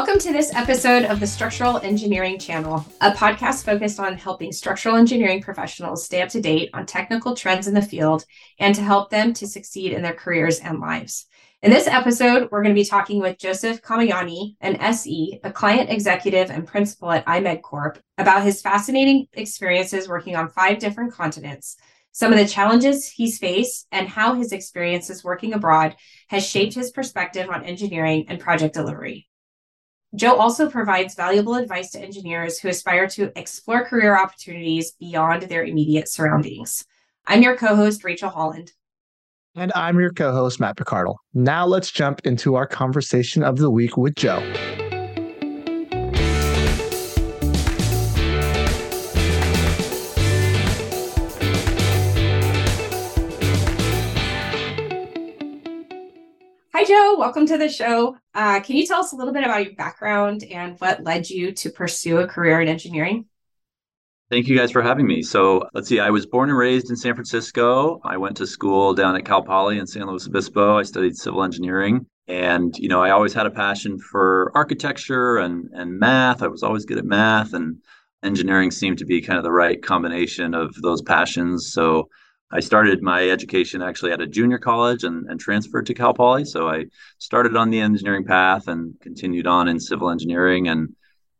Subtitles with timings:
[0.00, 4.96] Welcome to this episode of the Structural Engineering Channel, a podcast focused on helping structural
[4.96, 8.24] engineering professionals stay up to date on technical trends in the field
[8.58, 11.26] and to help them to succeed in their careers and lives.
[11.60, 15.90] In this episode, we're going to be talking with Joseph Camajani, an SE, a client
[15.90, 21.76] executive and principal at IMEG Corp, about his fascinating experiences working on five different continents,
[22.10, 25.94] some of the challenges he's faced, and how his experiences working abroad
[26.28, 29.26] has shaped his perspective on engineering and project delivery.
[30.16, 35.64] Joe also provides valuable advice to engineers who aspire to explore career opportunities beyond their
[35.64, 36.84] immediate surroundings.
[37.26, 38.72] I'm your co host, Rachel Holland.
[39.54, 41.16] And I'm your co host, Matt Picardal.
[41.32, 44.40] Now let's jump into our conversation of the week with Joe.
[56.90, 57.14] Joe.
[57.16, 58.16] Welcome to the show.
[58.34, 61.52] Uh, can you tell us a little bit about your background and what led you
[61.52, 63.26] to pursue a career in engineering?
[64.28, 65.22] Thank you guys for having me.
[65.22, 68.00] So let's see, I was born and raised in San Francisco.
[68.04, 70.78] I went to school down at Cal Poly in San Luis Obispo.
[70.78, 72.06] I studied civil engineering.
[72.26, 76.42] And, you know, I always had a passion for architecture and, and math.
[76.42, 77.76] I was always good at math and
[78.24, 81.72] engineering seemed to be kind of the right combination of those passions.
[81.72, 82.08] So
[82.52, 86.44] I started my education actually at a junior college and, and transferred to Cal Poly.
[86.44, 86.86] So I
[87.18, 90.68] started on the engineering path and continued on in civil engineering.
[90.68, 90.94] And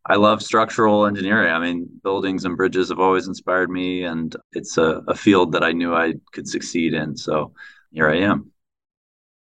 [0.06, 1.52] I love structural engineering.
[1.52, 5.62] I mean, buildings and bridges have always inspired me, and it's a, a field that
[5.62, 7.16] I knew I could succeed in.
[7.16, 7.52] So
[7.92, 8.50] here I am.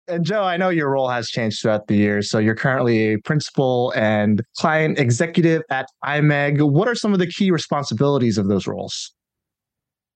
[0.06, 2.30] And Joe, I know your role has changed throughout the years.
[2.30, 6.60] So you're currently a principal and client executive at IMEG.
[6.70, 9.13] What are some of the key responsibilities of those roles?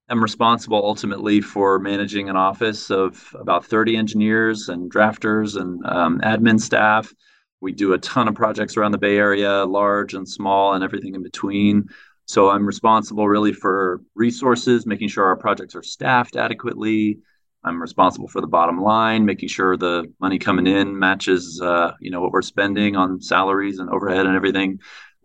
[0.09, 6.19] Am responsible ultimately for managing an office of about 30 engineers and drafters and um,
[6.21, 7.13] admin staff.
[7.61, 11.15] We do a ton of projects around the Bay Area, large and small, and everything
[11.15, 11.89] in between.
[12.25, 17.19] So I'm responsible really for resources, making sure our projects are staffed adequately.
[17.63, 22.09] I'm responsible for the bottom line, making sure the money coming in matches, uh, you
[22.09, 24.79] know, what we're spending on salaries and overhead and everything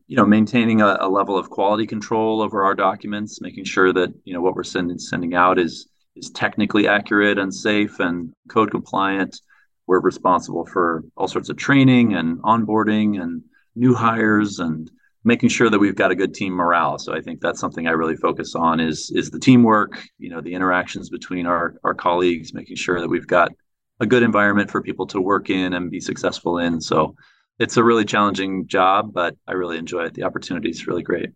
[0.07, 4.13] you know maintaining a, a, level of quality control over our documents making sure that
[4.25, 8.71] you know what we're sending sending out is is technically accurate and safe and code
[8.71, 9.41] compliant.
[9.87, 13.43] We're responsible for all sorts of training and onboarding and
[13.75, 14.91] new hires and
[15.25, 16.99] making sure that we've got a good team morale.
[16.99, 20.41] So i think that's something i really focus on is is the teamwork you know
[20.41, 23.51] the interactions between our our colleagues making sure that we've got
[24.01, 26.81] a good environment for people to work in and be successful in.
[26.81, 27.15] So
[27.59, 30.15] it's a really challenging job, but I really enjoy it.
[30.15, 31.31] The opportunity is really great.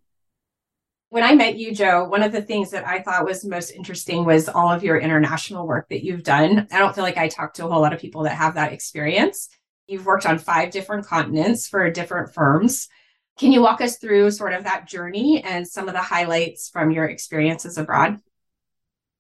[1.11, 4.27] When I met you, Joe, one of the things that I thought was most interesting
[4.27, 6.69] was all of your international work that you've done.
[6.71, 8.75] I don't feel like I talk to a whole lot of people that have that
[8.75, 9.49] experience.
[9.87, 12.89] You've worked on five different continents for different firms.
[13.39, 16.91] Can you walk us through sort of that journey and some of the highlights from
[16.91, 18.19] your experiences abroad?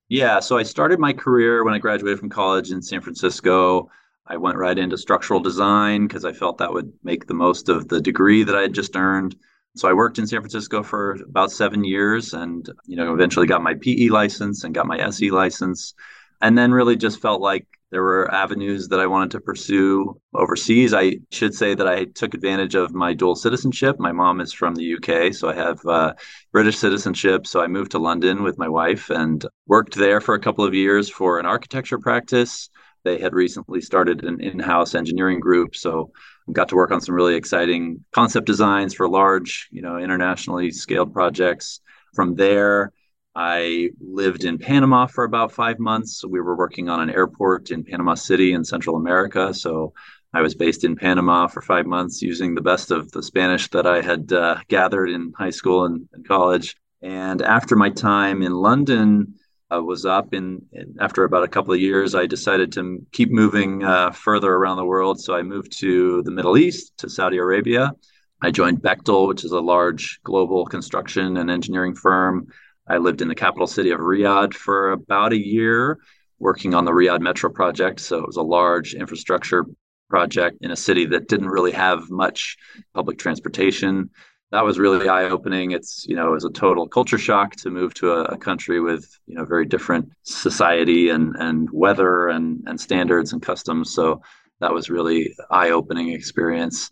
[0.08, 3.88] Yeah, so I started my career when I graduated from college in San Francisco.
[4.28, 7.88] I went right into structural design because I felt that would make the most of
[7.88, 9.36] the degree that I had just earned.
[9.76, 13.62] So I worked in San Francisco for about seven years and, you know, eventually got
[13.62, 15.94] my PE license and got my SE license.
[16.42, 20.92] And then really just felt like there were avenues that I wanted to pursue overseas.
[20.92, 23.96] I should say that I took advantage of my dual citizenship.
[23.98, 26.12] My mom is from the UK, so I have uh,
[26.52, 27.46] British citizenship.
[27.46, 30.74] So I moved to London with my wife and worked there for a couple of
[30.74, 32.68] years for an architecture practice
[33.04, 36.12] they had recently started an in-house engineering group, so
[36.52, 41.12] got to work on some really exciting concept designs for large, you know, internationally scaled
[41.12, 41.80] projects.
[42.14, 42.92] From there,
[43.34, 46.24] I lived in Panama for about five months.
[46.24, 49.52] We were working on an airport in Panama City in Central America.
[49.54, 49.92] So
[50.32, 53.86] I was based in Panama for five months using the best of the Spanish that
[53.86, 56.76] I had uh, gathered in high school and, and college.
[57.00, 59.34] And after my time in London,
[59.72, 60.32] uh, was up.
[60.32, 60.62] And,
[61.00, 64.84] after about a couple of years, I decided to keep moving uh, further around the
[64.84, 65.20] world.
[65.20, 67.92] So I moved to the Middle East, to Saudi Arabia.
[68.40, 72.48] I joined Bechtel, which is a large global construction and engineering firm.
[72.86, 75.98] I lived in the capital city of Riyadh for about a year.
[76.38, 78.00] working on the Riyadh Metro project.
[78.00, 79.66] So it was a large infrastructure
[80.08, 82.56] project in a city that didn't really have much
[82.94, 84.10] public transportation.
[84.50, 85.72] That was really eye opening.
[85.72, 88.80] It's, you know, it was a total culture shock to move to a, a, country
[88.80, 93.92] with, you know, very different society and, and weather and, and standards and customs.
[93.92, 94.22] So
[94.60, 96.90] that was really eye opening experience.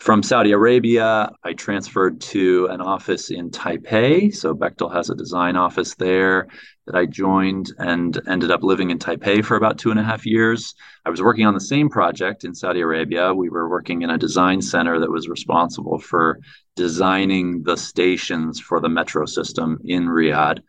[0.00, 4.34] From Saudi Arabia, I transferred to an office in Taipei.
[4.34, 6.48] So Bechtel has a design office there
[6.86, 10.26] that I joined and ended up living in Taipei for about two and a half
[10.26, 10.74] years.
[11.06, 13.32] I was working on the same project in Saudi Arabia.
[13.32, 16.38] We were working in a design center that was responsible for
[16.76, 20.60] designing the stations for the metro system in Riyadh.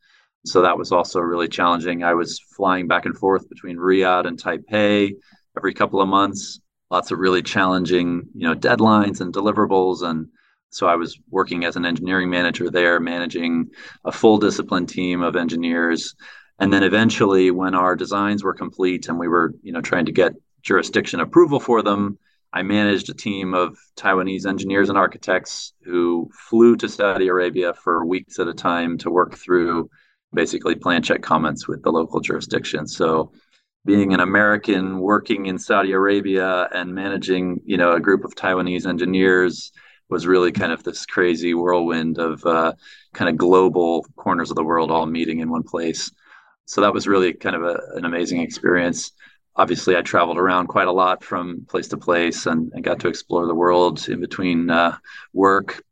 [0.46, 2.04] So that was also really challenging.
[2.04, 5.16] I was flying back and forth between Riyadh and Taipei
[5.58, 6.62] every couple of months
[6.96, 10.02] lots of really challenging, you know, deadlines and deliverables.
[10.02, 10.30] And
[10.70, 13.70] so I was working as an engineering manager there, managing
[14.06, 16.16] a full discipline team of engineers.
[16.58, 20.14] And then eventually, when our designs were complete and we were, you know, trying to
[20.14, 22.18] get jurisdiction approval for them,
[22.54, 28.06] I managed a team of Taiwanese engineers and architects who flew to Saudi Arabia for
[28.06, 29.90] weeks at a time to work through
[30.34, 32.88] basically plan check comments with the local jurisdiction.
[32.88, 33.34] So
[33.86, 38.88] being an American working in Saudi Arabia and managing, you know, a group of Taiwanese
[38.88, 39.72] engineers
[40.10, 42.74] was really kind of this crazy whirlwind of uh,
[43.14, 46.12] kind of global corners of the world all meeting in one place.
[46.66, 49.12] So that was really kind of a, an amazing experience.
[49.56, 53.08] Obviously, I traveled around quite a lot from place to place and, and got to
[53.08, 54.98] explore the world in between uh,
[55.32, 55.84] work,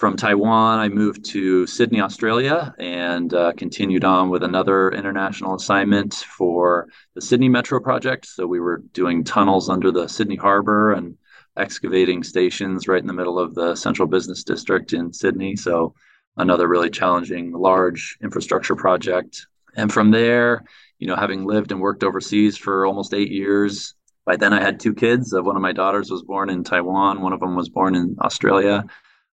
[0.00, 6.14] from Taiwan, I moved to Sydney, Australia, and uh, continued on with another international assignment
[6.14, 8.24] for the Sydney Metro project.
[8.24, 11.18] So we were doing tunnels under the Sydney Harbor and
[11.58, 15.54] excavating stations right in the middle of the central business district in Sydney.
[15.54, 15.94] So
[16.38, 19.46] another really challenging, large infrastructure project.
[19.76, 20.64] And from there,
[20.98, 23.92] you know, having lived and worked overseas for almost eight years,
[24.24, 25.34] by then I had two kids.
[25.34, 28.16] Uh, one of my daughters was born in Taiwan, one of them was born in
[28.22, 28.86] Australia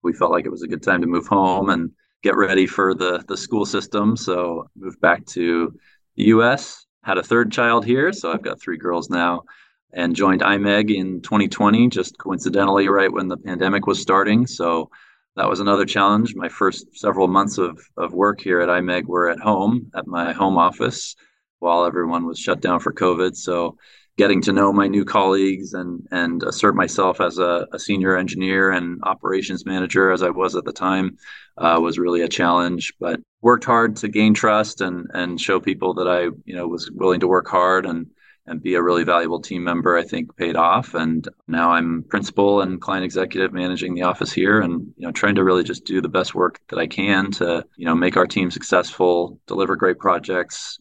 [0.07, 1.92] we felt like it was a good time to move home and
[2.24, 4.15] get ready for the the school system.
[4.15, 5.77] So moved back to
[6.15, 6.86] the U.S.
[7.04, 9.44] Had a third child here, so I've got three girls now,
[9.92, 14.48] and joined IMEG in 2020, just coincidentally right when the pandemic was starting.
[14.48, 14.89] So
[15.36, 16.36] that was another challenge.
[16.36, 20.31] My first several months of of work here at IMEG were at home at my
[20.31, 21.18] home office
[21.59, 23.36] while everyone was shut down for COVID.
[23.36, 23.77] So
[24.18, 28.72] getting to know my new colleagues and and assert myself as a, a senior engineer
[28.72, 31.18] and operations manager as I was at the time
[31.58, 32.94] uh, was really a challenge.
[33.00, 36.92] But worked hard to gain trust and and show people that I you know was
[36.92, 38.08] willing to work hard and
[38.48, 39.98] and be a really valuable team member.
[39.98, 40.94] I think paid off.
[40.94, 45.36] And now I'm principal and client executive managing the office here, and you know trying
[45.36, 48.28] to really just do the best work that I can to you know make our
[48.28, 50.80] team successful, deliver great projects,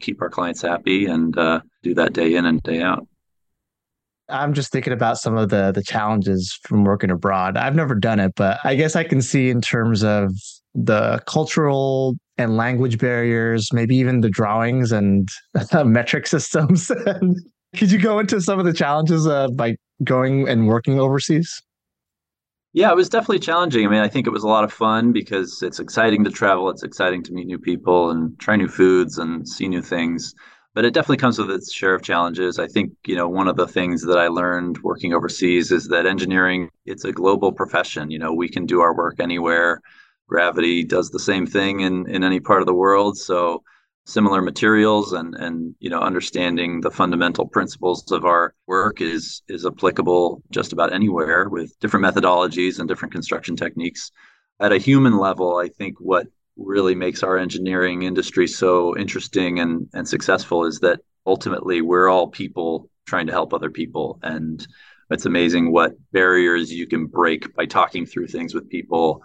[0.00, 3.06] keep our clients happy and uh, do that day in and day out.
[4.28, 7.56] I'm just thinking about some of the the challenges from working abroad.
[7.56, 10.32] I've never done it, but I guess I can see in terms of
[10.74, 15.28] the cultural and language barriers, maybe even the drawings and
[15.84, 16.90] metric systems.
[17.76, 21.62] Could you go into some of the challenges uh, by going and working overseas?
[22.72, 23.86] Yeah, it was definitely challenging.
[23.86, 26.68] I mean, I think it was a lot of fun because it's exciting to travel.
[26.68, 30.34] It's exciting to meet new people and try new foods and see new things.
[30.76, 32.58] But it definitely comes with its share of challenges.
[32.58, 36.04] I think, you know, one of the things that I learned working overseas is that
[36.04, 38.10] engineering, it's a global profession.
[38.10, 39.80] You know, we can do our work anywhere.
[40.28, 43.16] Gravity does the same thing in, in any part of the world.
[43.16, 43.62] So
[44.04, 49.66] similar materials and and you know understanding the fundamental principles of our work is is
[49.66, 54.12] applicable just about anywhere with different methodologies and different construction techniques
[54.60, 59.88] at a human level i think what really makes our engineering industry so interesting and
[59.92, 64.66] and successful is that ultimately we're all people trying to help other people and
[65.10, 69.22] it's amazing what barriers you can break by talking through things with people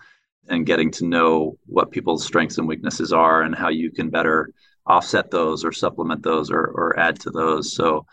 [0.48, 4.54] and getting to know what people's strengths and weaknesses are and how you can better
[4.86, 7.74] offset those or supplement those or, or add to those.
[7.74, 8.06] So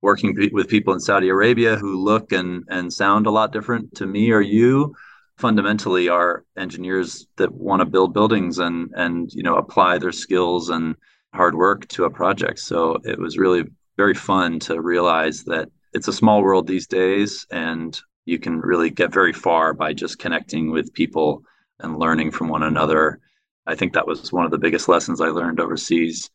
[0.00, 4.06] working with people in Saudi Arabia who look and, and sound a lot different to
[4.06, 4.94] me or you
[5.42, 10.70] fundamentally are engineers that want to build buildings and and you know apply their skills
[10.70, 10.94] and
[11.34, 12.58] hard work to a project.
[12.60, 13.64] So it was really
[13.96, 17.90] very fun to realize that it's a small world these days and
[18.24, 21.42] you can really get very far by just connecting with people
[21.80, 23.20] and learning from one another
[23.66, 26.30] I think that was one of the biggest lessons I learned overseas.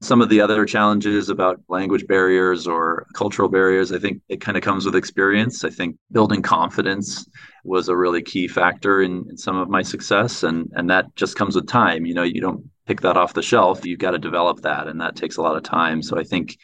[0.00, 4.56] Some of the other challenges about language barriers or cultural barriers, I think it kind
[4.56, 5.64] of comes with experience.
[5.64, 7.26] I think building confidence
[7.64, 10.42] was a really key factor in, in some of my success.
[10.42, 12.04] And, and that just comes with time.
[12.04, 13.86] You know, you don't pick that off the shelf.
[13.86, 14.88] You've got to develop that.
[14.88, 16.02] And that takes a lot of time.
[16.02, 16.58] So I think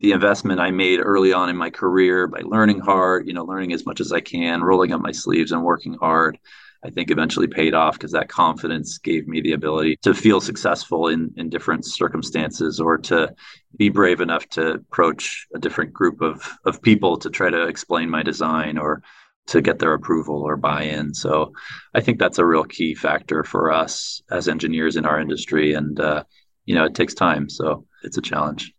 [0.00, 3.72] the investment I made early on in my career by learning hard, you know, learning
[3.72, 6.38] as much as I can, rolling up my sleeves and working hard
[6.84, 11.08] I think eventually paid off because that confidence gave me the ability to feel successful
[11.08, 13.34] in, in different circumstances or to
[13.76, 18.10] be brave enough to approach a different group of, of people to try to explain
[18.10, 19.02] my design or
[19.46, 21.14] to get their approval or buy in.
[21.14, 21.52] So
[21.94, 25.74] I think that's a real key factor for us as engineers in our industry.
[25.74, 26.24] And, uh,
[26.64, 27.48] you know, it takes time.
[27.48, 28.72] So it's a challenge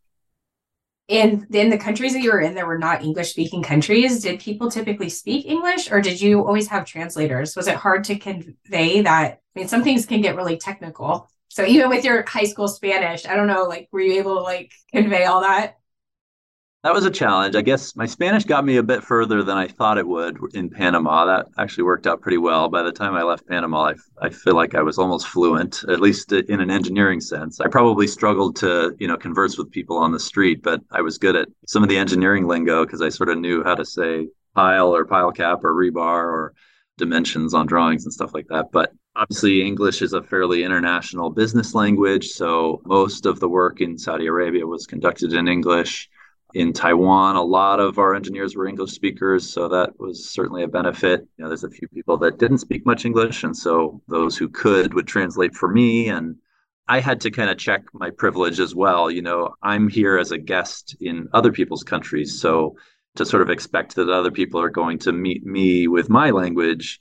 [1.08, 4.40] in in the countries that you were in there were not english speaking countries did
[4.40, 7.56] people typically speak english or did you always have translators?
[7.56, 9.42] Was it hard to convey that?
[9.56, 11.30] I mean some things can get really technical.
[11.50, 14.42] So even with your high school spanish i don't know like were you able to
[14.42, 15.78] like convey all that
[16.84, 17.56] that was a challenge.
[17.56, 20.70] I guess my Spanish got me a bit further than I thought it would in
[20.70, 21.26] Panama.
[21.26, 22.68] That actually worked out pretty well.
[22.68, 26.02] By the time I left Panama, I, I feel like I was almost fluent, at
[26.02, 27.62] least in an engineering sense.
[27.62, 31.18] I probably struggled to, you know, converse with people on the street, but I was
[31.18, 34.28] good at some of the engineering lingo because I sort of knew how to say
[34.54, 36.54] pile or pile cap or rebar or
[36.98, 38.74] dimensions on drawings and stuff like that.
[38.74, 42.28] But obviously, English is a fairly international business language.
[42.28, 46.10] So most of the work in Saudi Arabia was conducted in English
[46.54, 50.68] in Taiwan, a lot of our engineers were English speakers, so that was certainly a
[50.68, 51.28] benefit.
[51.38, 54.50] You know, there's a few people that didn't speak much English, and so those who
[54.50, 56.10] could would translate for me.
[56.10, 56.36] And
[56.88, 59.10] I had to kind of check my privilege as well.
[59.10, 62.76] You know, I'm here as a guest in other people's countries, so
[63.16, 67.00] to sort of expect that other people are going to meet me with my language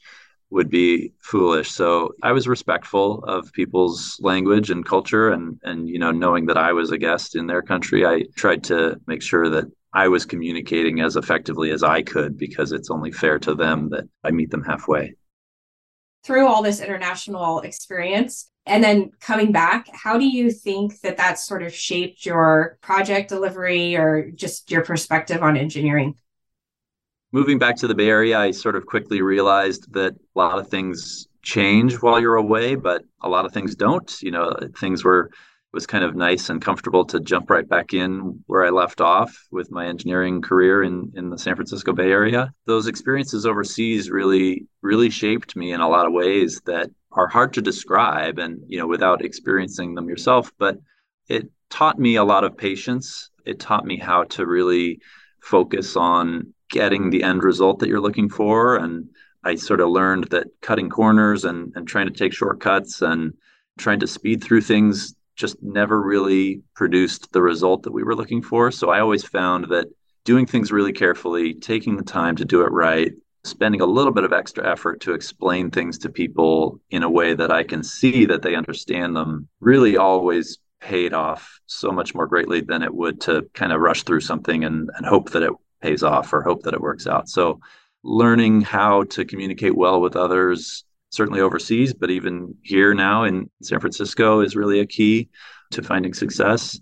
[0.53, 1.71] would be foolish.
[1.71, 6.59] So I was respectful of people's language and culture and and you know knowing that
[6.59, 10.25] I was a guest in their country, I tried to make sure that I was
[10.25, 14.51] communicating as effectively as I could because it's only fair to them that I meet
[14.51, 15.15] them halfway.
[16.25, 21.39] Through all this international experience and then coming back, how do you think that that
[21.39, 26.15] sort of shaped your project delivery or just your perspective on engineering?
[27.33, 30.69] Moving back to the Bay Area, I sort of quickly realized that a lot of
[30.69, 34.23] things change while you're away, but a lot of things don't.
[34.23, 35.31] You know, things were
[35.73, 39.01] it was kind of nice and comfortable to jump right back in where I left
[39.01, 42.53] off with my engineering career in in the San Francisco Bay Area.
[42.67, 47.55] Those experiences overseas really really shaped me in a lot of ways that are hard
[47.55, 50.79] to describe and you know without experiencing them yourself, but
[51.29, 53.31] it taught me a lot of patience.
[53.47, 55.01] It taught me how to really
[55.41, 58.77] focus on getting the end result that you're looking for.
[58.77, 59.09] And
[59.45, 63.35] I sort of learned that cutting corners and, and trying to take shortcuts and
[63.79, 68.43] trying to speed through things just never really produced the result that we were looking
[68.43, 68.71] for.
[68.71, 69.87] So I always found that
[70.25, 73.13] doing things really carefully, taking the time to do it right,
[73.45, 77.35] spending a little bit of extra effort to explain things to people in a way
[77.35, 82.27] that I can see that they understand them really always paid off so much more
[82.27, 85.53] greatly than it would to kind of rush through something and, and hope that it
[85.83, 87.29] pays off or hope that it works out.
[87.29, 87.61] So,
[88.05, 93.79] learning how to communicate well with others, certainly overseas, but even here now in San
[93.79, 95.29] Francisco is really a key
[95.71, 96.81] to finding success.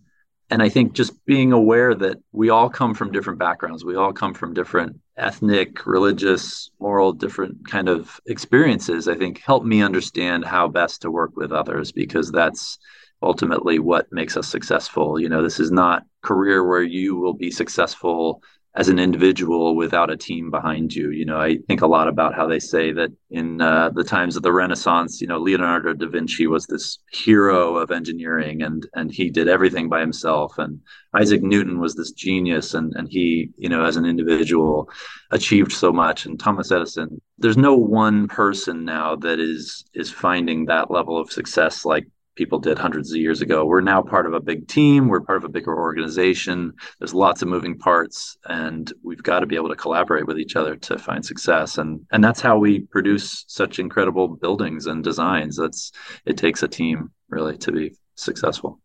[0.50, 4.12] And I think just being aware that we all come from different backgrounds, we all
[4.12, 10.44] come from different ethnic, religious, moral, different kind of experiences, I think help me understand
[10.44, 12.78] how best to work with others because that's
[13.22, 15.20] ultimately what makes us successful.
[15.20, 18.42] You know, this is not career where you will be successful
[18.76, 21.10] as an individual without a team behind you.
[21.10, 24.36] You know, I think a lot about how they say that in uh, the times
[24.36, 29.10] of the Renaissance, you know, Leonardo da Vinci was this hero of engineering and and
[29.10, 30.56] he did everything by himself.
[30.58, 30.80] And
[31.14, 34.88] Isaac Newton was this genius and and he, you know, as an individual
[35.32, 36.26] achieved so much.
[36.26, 41.32] And Thomas Edison, there's no one person now that is is finding that level of
[41.32, 42.06] success like
[42.36, 43.64] people did hundreds of years ago.
[43.64, 46.72] We're now part of a big team, we're part of a bigger organization.
[46.98, 50.56] There's lots of moving parts and we've got to be able to collaborate with each
[50.56, 55.56] other to find success and and that's how we produce such incredible buildings and designs.
[55.56, 55.92] That's
[56.24, 58.80] it takes a team really to be successful.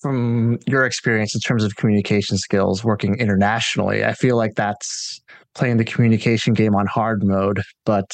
[0.00, 5.20] From your experience in terms of communication skills working internationally, I feel like that's
[5.54, 8.10] playing the communication game on hard mode, but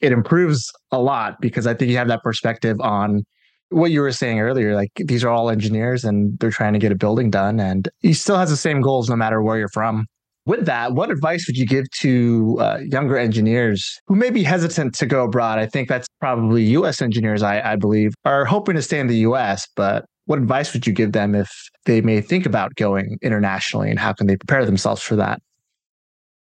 [0.00, 3.24] it improves a lot because I think you have that perspective on
[3.70, 6.92] what you were saying earlier, like these are all engineers and they're trying to get
[6.92, 10.06] a building done, and he still has the same goals no matter where you're from.
[10.46, 14.94] With that, what advice would you give to uh, younger engineers who may be hesitant
[14.94, 15.58] to go abroad?
[15.58, 17.02] I think that's probably U.S.
[17.02, 20.86] engineers, I, I believe, are hoping to stay in the U.S., but what advice would
[20.86, 21.50] you give them if
[21.84, 25.40] they may think about going internationally and how can they prepare themselves for that?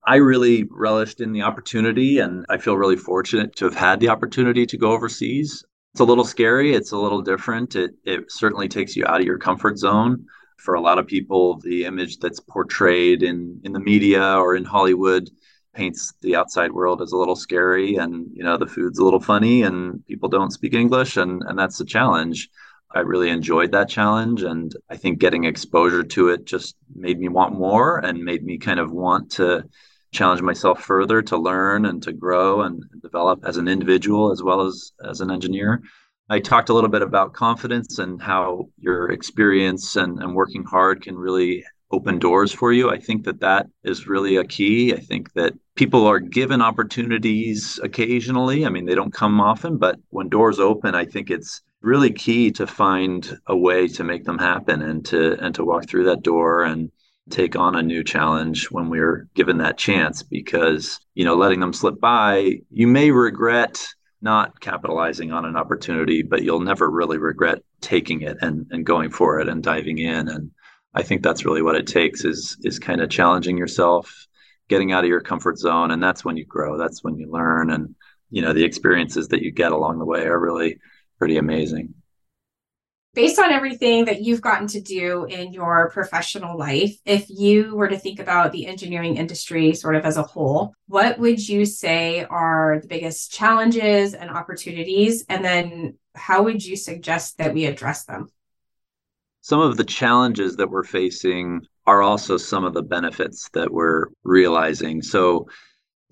[0.06, 4.08] I really relished in the opportunity and I feel really fortunate to have had the
[4.08, 5.64] opportunity to go overseas.
[5.98, 7.74] It's a little scary, it's a little different.
[7.74, 10.26] It it certainly takes you out of your comfort zone.
[10.58, 14.64] For a lot of people, the image that's portrayed in in the media or in
[14.64, 15.28] Hollywood
[15.74, 19.18] paints the outside world as a little scary and you know the food's a little
[19.18, 22.48] funny and people don't speak English and and that's the challenge.
[22.94, 24.42] I really enjoyed that challenge.
[24.42, 28.56] And I think getting exposure to it just made me want more and made me
[28.58, 29.64] kind of want to
[30.10, 34.62] challenge myself further to learn and to grow and develop as an individual as well
[34.62, 35.82] as as an engineer.
[36.30, 41.02] I talked a little bit about confidence and how your experience and, and working hard
[41.02, 42.90] can really open doors for you.
[42.90, 44.92] I think that that is really a key.
[44.92, 48.66] I think that people are given opportunities occasionally.
[48.66, 52.50] I mean, they don't come often, but when doors open, I think it's really key
[52.50, 56.22] to find a way to make them happen and to and to walk through that
[56.22, 56.90] door and
[57.30, 61.72] take on a new challenge when we're given that chance because you know letting them
[61.72, 63.86] slip by you may regret
[64.20, 69.10] not capitalizing on an opportunity but you'll never really regret taking it and and going
[69.10, 70.28] for it and diving in.
[70.28, 70.50] And
[70.94, 74.26] i think that's really what it takes is is kind of challenging yourself
[74.68, 76.76] getting out of your comfort zone and that's when you grow.
[76.76, 77.70] That's when you learn.
[77.70, 77.94] And
[78.30, 80.78] you know the experiences that you get along the way are really
[81.18, 81.94] pretty amazing.
[83.14, 87.88] Based on everything that you've gotten to do in your professional life, if you were
[87.88, 92.24] to think about the engineering industry sort of as a whole, what would you say
[92.24, 95.24] are the biggest challenges and opportunities?
[95.28, 98.28] And then how would you suggest that we address them?
[99.40, 104.08] Some of the challenges that we're facing are also some of the benefits that we're
[104.22, 105.00] realizing.
[105.00, 105.48] So,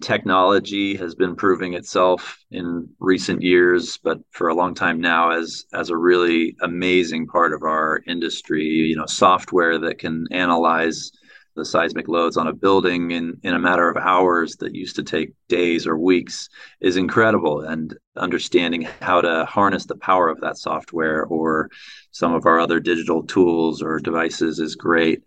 [0.00, 5.65] technology has been proving itself in recent years but for a long time now as
[5.73, 8.65] as a really amazing part of our industry.
[8.65, 11.11] You know software that can analyze
[11.55, 15.03] the seismic loads on a building in in a matter of hours that used to
[15.03, 16.50] take days or weeks
[16.81, 17.62] is incredible.
[17.62, 21.71] And understanding how to harness the power of that software or
[22.11, 25.23] some of our other digital tools or devices is great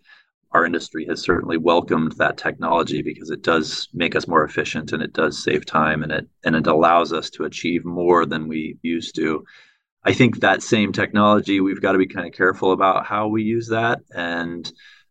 [0.52, 5.02] our industry has certainly welcomed that technology because it does make us more efficient and
[5.02, 8.76] it does save time and it and it allows us to achieve more than we
[8.82, 9.44] used to.
[10.04, 13.42] I think that same technology we've got to be kind of careful about how we
[13.42, 14.70] use that and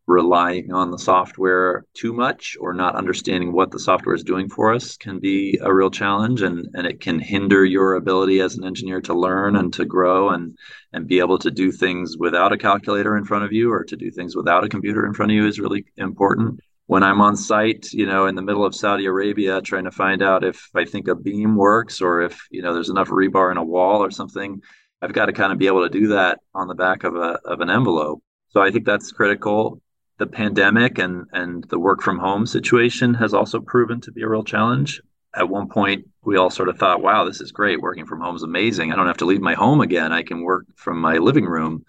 [0.10, 4.74] relying on the software too much or not understanding what the software is doing for
[4.74, 8.66] us can be a real challenge and, and it can hinder your ability as an
[8.66, 10.58] engineer to learn and to grow and
[10.94, 13.96] and be able to do things without a calculator in front of you or to
[13.96, 16.60] do things without a computer in front of you is really important.
[16.88, 20.24] When i'm on site you know in the middle of saudi arabia trying to find
[20.24, 23.58] out if i think a beam works or if you know there's enough rebar in
[23.58, 24.60] a wall or something
[25.04, 27.38] i've got to kind of be able to do that on the back of a
[27.46, 28.24] of an envelope.
[28.48, 29.84] So i think that's critical
[30.20, 34.30] the pandemic and and the work from home situation has also proven to be a
[34.30, 35.02] real challenge.
[35.34, 37.82] At one point, we all sort of thought, "Wow, this is great.
[37.82, 38.92] Working from home is amazing.
[38.92, 40.12] I don't have to leave my home again.
[40.12, 41.86] I can work from my living room."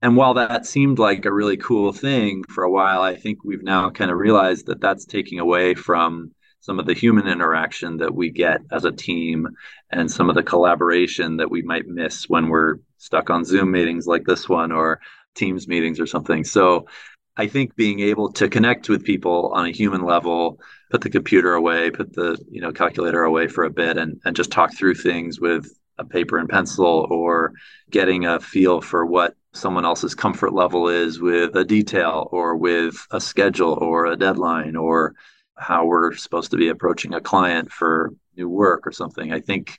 [0.00, 3.62] And while that seemed like a really cool thing for a while, I think we've
[3.62, 8.14] now kind of realized that that's taking away from some of the human interaction that
[8.14, 9.48] we get as a team
[9.90, 14.06] and some of the collaboration that we might miss when we're stuck on Zoom meetings
[14.06, 15.00] like this one or
[15.34, 16.44] Teams meetings or something.
[16.44, 16.86] So
[17.36, 21.54] I think being able to connect with people on a human level, put the computer
[21.54, 24.94] away, put the you know calculator away for a bit, and and just talk through
[24.96, 25.66] things with
[25.98, 27.52] a paper and pencil, or
[27.90, 33.06] getting a feel for what someone else's comfort level is with a detail, or with
[33.10, 35.14] a schedule, or a deadline, or
[35.56, 39.32] how we're supposed to be approaching a client for new work or something.
[39.32, 39.78] I think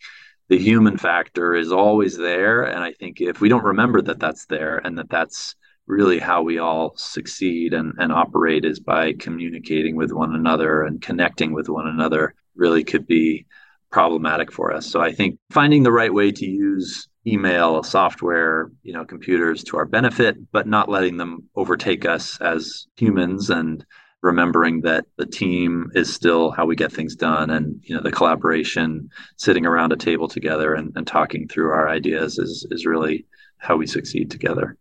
[0.49, 4.45] the human factor is always there, and I think if we don't remember that that's
[4.47, 5.55] there and that that's
[5.87, 11.01] really how we all succeed and, and operate is by communicating with one another and
[11.01, 13.45] connecting with one another really could be
[13.91, 14.87] problematic for us.
[14.87, 19.77] So I think finding the right way to use email, software, you know, computers to
[19.77, 23.85] our benefit, but not letting them overtake us as humans and
[24.23, 28.11] remembering that the team is still how we get things done and you know the
[28.11, 33.25] collaboration sitting around a table together and, and talking through our ideas is is really
[33.57, 34.77] how we succeed together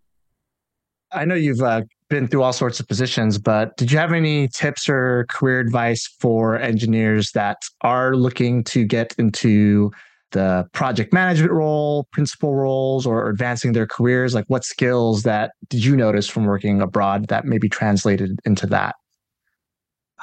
[1.14, 4.48] I know you've uh, been through all sorts of positions, but did you have any
[4.48, 9.90] tips or career advice for engineers that are looking to get into
[10.32, 14.34] the project management role, principal roles, or advancing their careers?
[14.34, 18.94] Like, what skills that did you notice from working abroad that maybe translated into that?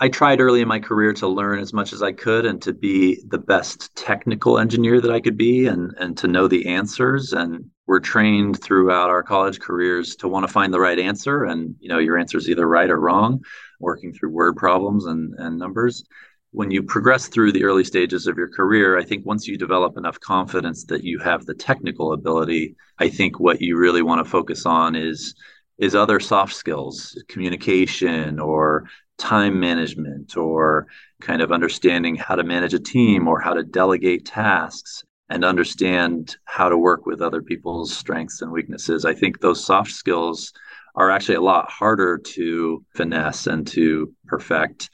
[0.02, 2.74] I tried early in my career to learn as much as I could and to
[2.74, 7.34] be the best technical engineer that I could be and, and to know the answers.
[7.34, 11.44] And we're trained throughout our college careers to want to find the right answer.
[11.44, 13.42] And, you know, your answer is either right or wrong,
[13.82, 16.06] working through word problems and, and numbers.
[16.52, 19.98] When you progress through the early stages of your career, I think once you develop
[19.98, 24.32] enough confidence that you have the technical ability, I think what you really want to
[24.32, 25.36] focus on is
[25.80, 28.86] is other soft skills, communication or
[29.18, 30.88] time management or
[31.22, 36.38] kind of understanding how to manage a team or how to delegate tasks and understand
[36.46, 39.06] how to work with other people's strengths and weaknesses.
[39.06, 40.52] I think those soft skills
[40.96, 44.90] are actually a lot harder to finesse and to perfect.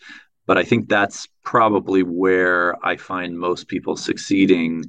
[0.45, 4.85] But I think that's probably where I find most people succeeding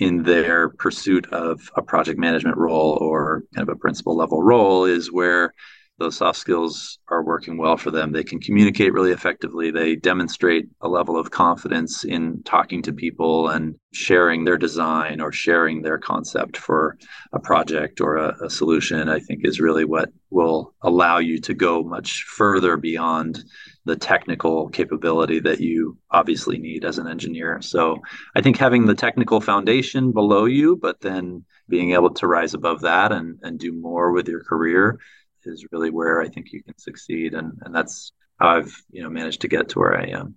[0.00, 4.86] in their pursuit of a project management role or kind of a principal level role
[4.86, 5.52] is where
[5.98, 8.10] those soft skills are working well for them.
[8.10, 9.70] They can communicate really effectively.
[9.70, 15.30] They demonstrate a level of confidence in talking to people and sharing their design or
[15.30, 16.96] sharing their concept for
[17.34, 21.52] a project or a, a solution, I think is really what will allow you to
[21.52, 23.44] go much further beyond
[23.84, 27.60] the technical capability that you obviously need as an engineer.
[27.62, 27.98] So
[28.34, 32.82] I think having the technical foundation below you, but then being able to rise above
[32.82, 34.98] that and, and do more with your career
[35.44, 39.10] is really where I think you can succeed, and and that's how I've you know
[39.10, 40.36] managed to get to where I am.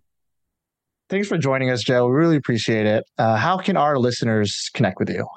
[1.10, 2.08] Thanks for joining us, Joe.
[2.08, 3.04] We really appreciate it.
[3.18, 5.28] Uh, how can our listeners connect with you?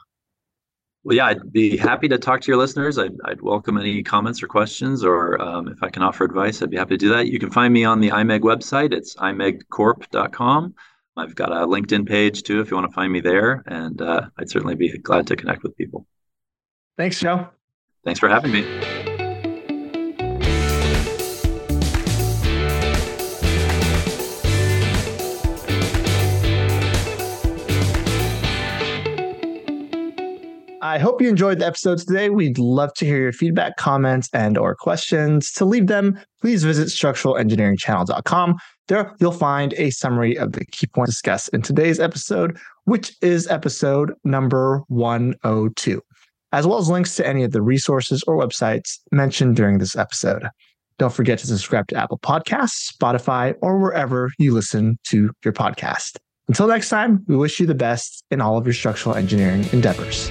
[1.06, 2.98] Well, yeah, I'd be happy to talk to your listeners.
[2.98, 6.70] I'd, I'd welcome any comments or questions, or um, if I can offer advice, I'd
[6.70, 7.28] be happy to do that.
[7.28, 8.92] You can find me on the IMEG website.
[8.92, 10.74] It's imegcorp.com.
[11.16, 14.22] I've got a LinkedIn page too if you want to find me there, and uh,
[14.36, 16.08] I'd certainly be glad to connect with people.
[16.96, 17.50] Thanks, Joe.
[18.04, 19.05] Thanks for having me.
[30.96, 32.30] I hope you enjoyed the episode today.
[32.30, 35.52] We'd love to hear your feedback, comments, and or questions.
[35.52, 38.56] To leave them, please visit structuralengineeringchannel.com.
[38.88, 43.46] There you'll find a summary of the key points discussed in today's episode, which is
[43.48, 46.00] episode number 102,
[46.52, 50.48] as well as links to any of the resources or websites mentioned during this episode.
[50.98, 56.16] Don't forget to subscribe to Apple Podcasts, Spotify, or wherever you listen to your podcast.
[56.48, 60.30] Until next time, we wish you the best in all of your structural engineering endeavors.